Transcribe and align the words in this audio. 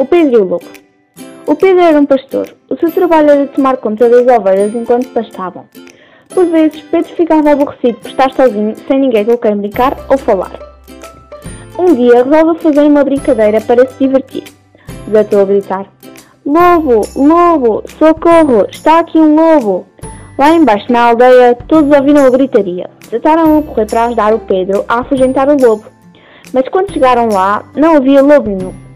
O 0.00 0.06
Pedro 0.06 0.32
e 0.32 0.40
o 0.40 0.44
Lobo. 0.44 0.64
O 1.46 1.54
Pedro 1.54 1.82
era 1.82 2.00
um 2.00 2.06
pastor. 2.06 2.48
O 2.70 2.76
seu 2.78 2.90
trabalho 2.90 3.32
era 3.32 3.46
tomar 3.48 3.76
conta 3.76 4.08
das 4.08 4.26
ovelhas 4.26 4.74
enquanto 4.74 5.10
pastavam. 5.10 5.66
Por 6.30 6.46
vezes, 6.46 6.80
Pedro 6.90 7.14
ficava 7.14 7.50
aborrecido 7.50 7.98
por 7.98 8.10
estar 8.10 8.32
sozinho, 8.32 8.74
sem 8.88 8.98
ninguém 8.98 9.26
com 9.26 9.36
quem 9.36 9.58
brincar 9.58 9.94
ou 10.08 10.16
falar. 10.16 10.58
Um 11.78 11.94
dia, 11.94 12.24
resolve 12.24 12.60
fazer 12.60 12.80
uma 12.80 13.04
brincadeira 13.04 13.60
para 13.60 13.86
se 13.86 13.98
divertir. 13.98 14.44
Desatou 15.06 15.42
a 15.42 15.44
gritar: 15.44 15.86
Lobo, 16.46 17.02
lobo, 17.14 17.84
socorro, 17.98 18.66
está 18.70 19.00
aqui 19.00 19.18
um 19.18 19.36
lobo! 19.36 19.86
Lá 20.38 20.54
embaixo 20.54 20.90
na 20.90 21.08
aldeia, 21.08 21.54
todos 21.68 21.94
ouviram 21.94 22.24
a 22.24 22.30
gritaria. 22.30 22.88
Trataram 23.10 23.58
a 23.58 23.62
correr 23.62 23.84
para 23.84 24.06
ajudar 24.06 24.32
o 24.32 24.38
Pedro 24.38 24.82
a 24.88 25.00
afugentar 25.00 25.50
o 25.50 25.60
lobo. 25.60 25.84
Mas 26.54 26.66
quando 26.70 26.90
chegaram 26.90 27.28
lá, 27.28 27.62
não 27.76 27.96
havia 27.96 28.22
lobo 28.22 28.48
nenhum. 28.48 28.89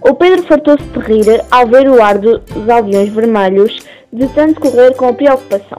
O 0.00 0.14
Pedro 0.14 0.42
fartou-se 0.44 0.84
de 0.84 0.98
rir 1.00 1.44
ao 1.50 1.66
ver 1.66 1.88
o 1.88 2.02
ar 2.02 2.18
dos 2.18 2.68
aldeões 2.68 3.08
vermelhos 3.08 3.76
de 4.12 4.26
tanto 4.28 4.60
correr 4.60 4.94
com 4.94 5.12
preocupação. 5.12 5.78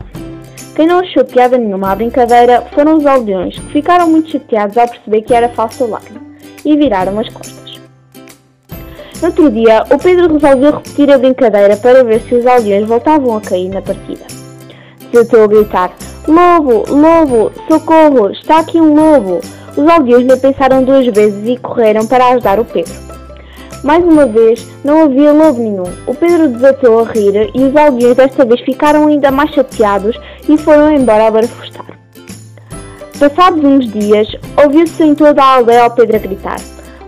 Quem 0.76 0.88
não 0.88 1.00
achou 1.00 1.26
piada 1.26 1.58
nenhuma 1.58 1.92
à 1.92 1.95
brincadeira 1.95 2.62
foram 2.73 2.98
os 2.98 3.05
aldeões, 3.05 3.58
que 3.58 3.73
ficaram 3.73 4.09
muito 4.09 4.30
chateados 4.30 4.78
ao 4.78 4.88
perceber 4.88 5.22
que 5.23 5.34
era 5.34 5.50
falso 5.50 5.84
alarme, 5.84 6.20
e 6.64 6.76
viraram 6.78 7.20
as 7.20 7.30
costas. 7.30 7.82
No 9.22 9.28
outro 9.28 9.50
dia, 9.52 9.84
o 9.90 9.98
Pedro 9.98 10.34
resolveu 10.34 10.72
repetir 10.72 11.12
a 11.12 11.17
brincadeira 11.17 11.76
para 11.76 12.04
ver 12.04 12.22
se 12.22 12.36
os 12.36 12.45
aldeões 12.45 12.88
voltavam 12.88 13.36
a 13.36 13.42
cair 13.42 13.70
na 13.70 13.81
partida. 13.81 14.26
Desatou 15.12 15.44
a 15.44 15.48
gritar, 15.48 15.92
Lobo, 16.28 16.84
lobo, 16.90 17.52
socorro, 17.67 18.30
está 18.30 18.59
aqui 18.59 18.80
um 18.80 18.94
lobo! 18.94 19.42
Os 19.76 19.88
aldeões 19.90 20.26
não 20.26 20.38
pensaram 20.38 20.84
duas 20.84 21.08
vezes 21.08 21.48
e 21.48 21.58
correram 21.58 22.06
para 22.06 22.28
ajudar 22.30 22.59
o 22.59 22.66
Pedro. 22.66 23.09
Mais 23.83 24.03
uma 24.03 24.25
vez, 24.25 24.67
não 24.83 25.03
havia 25.03 25.31
lobo 25.31 25.59
nenhum. 25.61 25.83
O 26.05 26.13
Pedro 26.13 26.49
desatou 26.49 26.99
a 26.99 27.11
rir 27.11 27.49
e 27.53 27.63
os 27.63 27.75
aldeões 27.75 28.16
desta 28.16 28.44
vez 28.44 28.59
ficaram 28.61 29.08
ainda 29.08 29.31
mais 29.31 29.52
chateados 29.52 30.19
e 30.47 30.58
foram 30.58 30.94
embora 30.94 31.27
a 31.27 31.31
barafustar. 31.31 31.86
Passados 33.17 33.63
uns 33.63 33.89
dias, 33.91 34.27
ouviu-se 34.61 35.03
em 35.03 35.16
toda 35.16 35.41
a 35.41 35.55
aldeia 35.55 35.83
ao 35.83 35.91
Pedro 35.91 36.17
a 36.17 36.19
gritar: 36.19 36.58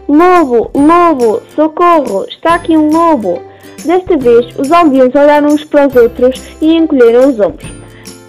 Lobo, 0.07 0.71
lobo, 0.73 1.41
socorro, 1.55 2.25
está 2.29 2.55
aqui 2.55 2.77
um 2.77 2.89
lobo! 2.89 3.41
Desta 3.85 4.15
vez, 4.17 4.45
os 4.57 4.71
aldeões 4.71 5.13
olharam 5.15 5.47
uns 5.47 5.63
para 5.65 5.87
os 5.87 5.95
outros 5.95 6.41
e 6.61 6.75
encolheram 6.75 7.29
os 7.29 7.39
ombros. 7.39 7.71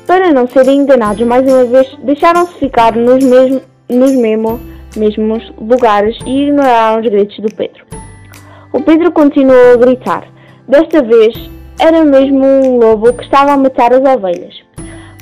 Para 0.06 0.32
não 0.32 0.48
serem 0.48 0.78
enganados 0.78 1.26
mais 1.26 1.46
uma 1.46 1.64
vez, 1.64 1.88
deixaram-se 2.02 2.54
ficar 2.54 2.96
nos, 2.96 3.22
mesmo, 3.22 3.60
nos 3.88 4.12
mesmo, 4.12 4.60
mesmos 4.96 5.52
lugares 5.58 6.16
e 6.26 6.44
ignoraram 6.44 7.00
os 7.00 7.08
gritos 7.08 7.38
do 7.38 7.54
Pedro. 7.54 8.01
O 8.72 8.80
Pedro 8.80 9.12
continuou 9.12 9.74
a 9.74 9.76
gritar. 9.76 10.24
Desta 10.66 11.02
vez 11.02 11.34
era 11.78 12.02
mesmo 12.04 12.42
um 12.42 12.78
lobo 12.78 13.12
que 13.12 13.24
estava 13.24 13.52
a 13.52 13.56
matar 13.56 13.92
as 13.92 14.00
ovelhas. 14.00 14.62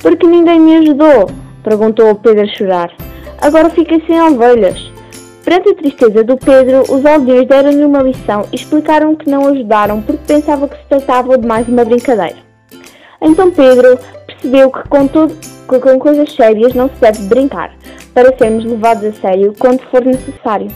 Por 0.01 0.15
que 0.15 0.25
ninguém 0.25 0.59
me 0.59 0.77
ajudou? 0.77 1.29
perguntou 1.61 2.11
o 2.11 2.15
Pedro 2.15 2.43
a 2.43 2.47
chorar. 2.47 2.91
Agora 3.41 3.69
fiquei 3.69 4.01
sem 4.07 4.21
ovelhas. 4.21 4.79
Perante 5.43 5.69
a 5.69 5.75
tristeza 5.75 6.23
do 6.23 6.37
Pedro, 6.37 6.83
os 6.83 7.05
aldeões 7.05 7.45
deram-lhe 7.45 7.83
uma 7.83 8.03
lição 8.03 8.45
e 8.53 8.55
explicaram 8.55 9.15
que 9.15 9.29
não 9.29 9.47
ajudaram 9.47 10.01
porque 10.01 10.33
pensavam 10.33 10.69
que 10.69 10.77
se 10.77 10.85
tratava 10.87 11.37
de 11.37 11.45
mais 11.45 11.67
uma 11.67 11.83
brincadeira. 11.83 12.37
Então 13.21 13.51
Pedro 13.51 13.99
percebeu 14.27 14.71
que 14.71 14.87
com, 14.87 15.07
todo, 15.07 15.35
que 15.35 15.79
com 15.79 15.99
coisas 15.99 16.31
sérias 16.33 16.73
não 16.73 16.87
se 16.87 16.95
deve 17.01 17.23
brincar, 17.23 17.75
para 18.13 18.35
sermos 18.37 18.63
levados 18.63 19.03
a 19.03 19.13
sério 19.13 19.53
quando 19.59 19.81
for 19.89 20.05
necessário. 20.05 20.67